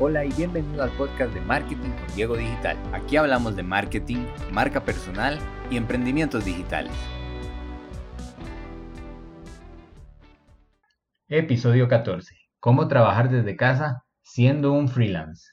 [0.00, 2.76] Hola y bienvenido al podcast de Marketing con Diego Digital.
[2.92, 5.38] Aquí hablamos de marketing, marca personal
[5.70, 6.92] y emprendimientos digitales.
[11.28, 12.34] Episodio 14.
[12.58, 15.52] Cómo trabajar desde casa siendo un freelance.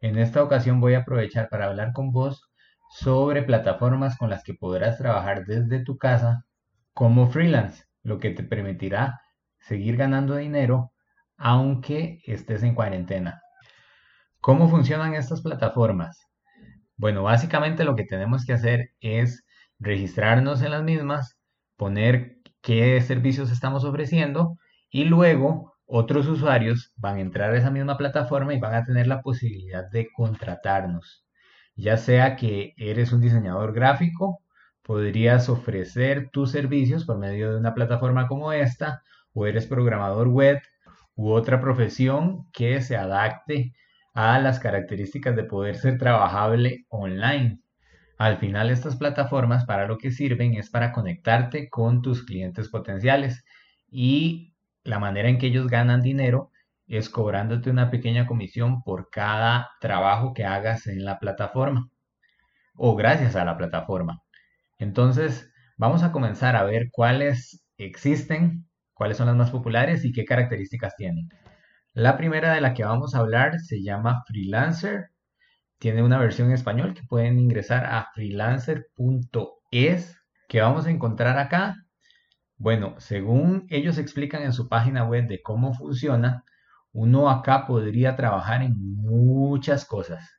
[0.00, 2.50] En esta ocasión voy a aprovechar para hablar con vos
[2.88, 6.46] sobre plataformas con las que podrás trabajar desde tu casa
[6.94, 9.20] como freelance, lo que te permitirá
[9.58, 10.92] seguir ganando dinero
[11.36, 13.42] aunque estés en cuarentena.
[14.46, 16.24] ¿Cómo funcionan estas plataformas?
[16.96, 19.44] Bueno, básicamente lo que tenemos que hacer es
[19.80, 21.36] registrarnos en las mismas,
[21.76, 24.56] poner qué servicios estamos ofreciendo
[24.88, 29.08] y luego otros usuarios van a entrar a esa misma plataforma y van a tener
[29.08, 31.26] la posibilidad de contratarnos.
[31.74, 34.44] Ya sea que eres un diseñador gráfico,
[34.84, 39.02] podrías ofrecer tus servicios por medio de una plataforma como esta,
[39.32, 40.60] o eres programador web
[41.16, 43.72] u otra profesión que se adapte
[44.16, 47.60] a las características de poder ser trabajable online.
[48.16, 53.44] Al final estas plataformas para lo que sirven es para conectarte con tus clientes potenciales
[53.88, 56.50] y la manera en que ellos ganan dinero
[56.86, 61.90] es cobrándote una pequeña comisión por cada trabajo que hagas en la plataforma
[62.74, 64.22] o gracias a la plataforma.
[64.78, 70.24] Entonces, vamos a comenzar a ver cuáles existen, cuáles son las más populares y qué
[70.24, 71.28] características tienen.
[71.96, 75.12] La primera de la que vamos a hablar se llama Freelancer.
[75.78, 80.20] Tiene una versión en español que pueden ingresar a freelancer.es.
[80.46, 81.74] ¿Qué vamos a encontrar acá?
[82.58, 86.44] Bueno, según ellos explican en su página web de cómo funciona,
[86.92, 90.30] uno acá podría trabajar en muchas cosas.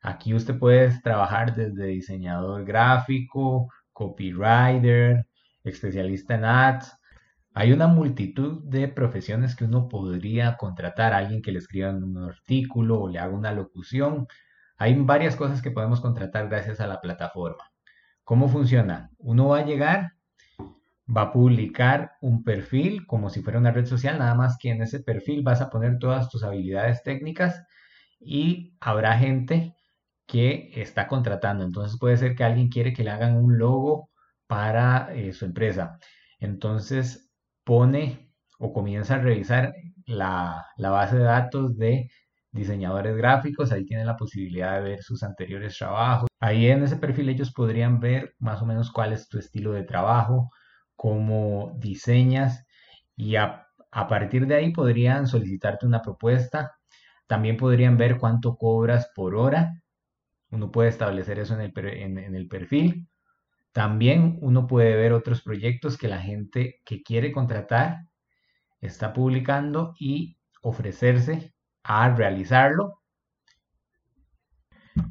[0.00, 5.26] Aquí usted puede trabajar desde diseñador gráfico, copywriter,
[5.64, 6.96] especialista en ads,
[7.54, 12.18] hay una multitud de profesiones que uno podría contratar a alguien que le escriba un
[12.18, 14.26] artículo o le haga una locución.
[14.76, 17.70] Hay varias cosas que podemos contratar gracias a la plataforma.
[18.24, 19.10] ¿Cómo funciona?
[19.18, 20.14] Uno va a llegar,
[21.08, 24.82] va a publicar un perfil como si fuera una red social, nada más que en
[24.82, 27.62] ese perfil vas a poner todas tus habilidades técnicas
[28.18, 29.76] y habrá gente
[30.26, 31.64] que está contratando.
[31.64, 34.10] Entonces puede ser que alguien quiere que le hagan un logo
[34.48, 35.98] para eh, su empresa.
[36.40, 37.30] Entonces
[37.64, 39.74] pone o comienza a revisar
[40.06, 42.10] la, base de datos de
[42.52, 46.28] diseñadores gráficos, ahí tienen la posibilidad de ver sus anteriores trabajos.
[46.40, 49.84] Ahí en ese perfil ellos podrían ver más o menos cuál es tu estilo de
[49.84, 50.50] trabajo,
[50.94, 52.64] cómo diseñas
[53.16, 53.66] y a,
[54.08, 56.72] partir de ahí podrían solicitarte una propuesta.
[57.26, 59.72] También podrían ver cuánto cobras por hora.
[60.50, 63.08] Uno puede establecer eso en el, en el perfil.
[63.74, 68.06] También uno puede ver otros proyectos que la gente que quiere contratar
[68.80, 71.52] está publicando y ofrecerse
[71.82, 73.00] a realizarlo.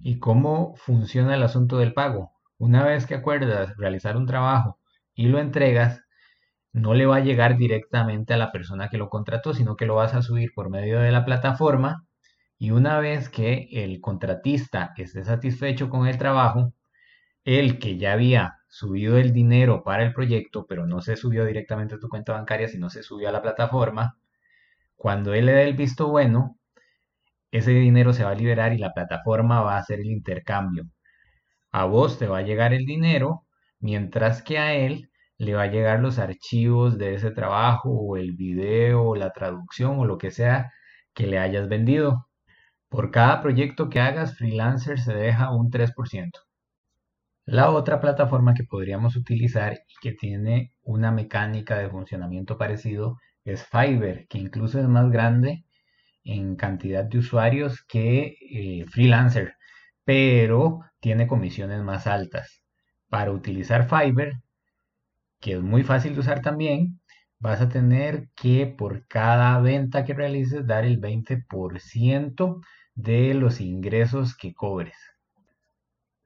[0.01, 2.31] ¿Y cómo funciona el asunto del pago?
[2.57, 4.79] Una vez que acuerdas realizar un trabajo
[5.13, 6.01] y lo entregas,
[6.71, 9.95] no le va a llegar directamente a la persona que lo contrató, sino que lo
[9.95, 12.07] vas a subir por medio de la plataforma
[12.57, 16.73] y una vez que el contratista esté satisfecho con el trabajo,
[17.45, 21.95] el que ya había subido el dinero para el proyecto, pero no se subió directamente
[21.95, 24.17] a tu cuenta bancaria, sino se subió a la plataforma,
[24.95, 26.57] cuando él le dé el visto bueno,
[27.51, 30.85] ese dinero se va a liberar y la plataforma va a hacer el intercambio.
[31.71, 33.45] A vos te va a llegar el dinero,
[33.79, 38.33] mientras que a él le va a llegar los archivos de ese trabajo o el
[38.33, 40.71] video o la traducción o lo que sea
[41.13, 42.29] que le hayas vendido.
[42.89, 46.31] Por cada proyecto que hagas, Freelancer se deja un 3%.
[47.45, 53.65] La otra plataforma que podríamos utilizar y que tiene una mecánica de funcionamiento parecido es
[53.65, 55.65] Fiverr, que incluso es más grande
[56.23, 59.55] en cantidad de usuarios que eh, Freelancer,
[60.05, 62.63] pero tiene comisiones más altas.
[63.09, 64.41] Para utilizar Fiverr,
[65.41, 67.01] que es muy fácil de usar también,
[67.39, 72.61] vas a tener que por cada venta que realices dar el 20%
[72.95, 75.12] de los ingresos que cobres.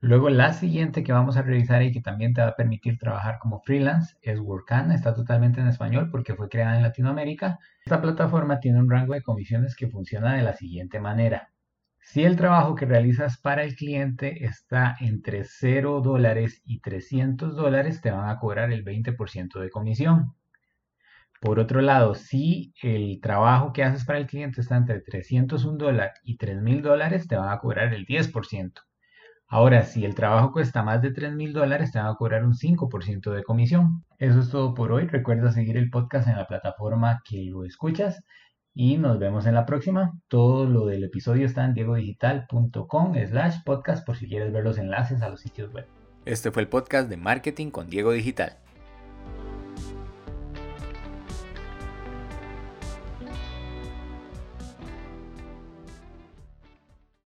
[0.00, 3.38] Luego la siguiente que vamos a revisar y que también te va a permitir trabajar
[3.40, 4.94] como freelance es Workana.
[4.94, 7.58] Está totalmente en español porque fue creada en Latinoamérica.
[7.84, 11.50] Esta plataforma tiene un rango de comisiones que funciona de la siguiente manera.
[11.98, 18.00] Si el trabajo que realizas para el cliente está entre 0 dólares y 300 dólares,
[18.00, 20.36] te van a cobrar el 20% de comisión.
[21.40, 26.20] Por otro lado, si el trabajo que haces para el cliente está entre 301 dólares
[26.22, 28.87] y 3000 dólares, te van a cobrar el 10%.
[29.50, 32.52] Ahora, si el trabajo cuesta más de 3 mil dólares, te van a cobrar un
[32.52, 34.04] 5% de comisión.
[34.18, 35.06] Eso es todo por hoy.
[35.06, 38.22] Recuerda seguir el podcast en la plataforma que lo escuchas
[38.74, 40.12] y nos vemos en la próxima.
[40.28, 45.22] Todo lo del episodio está en diegodigital.com slash podcast por si quieres ver los enlaces
[45.22, 45.86] a los sitios web.
[46.26, 48.58] Este fue el podcast de Marketing con Diego Digital.